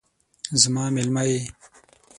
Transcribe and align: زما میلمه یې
زما 0.61 0.85
میلمه 0.95 1.23
یې 1.29 1.39